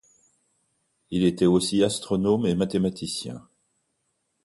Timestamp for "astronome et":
1.83-2.55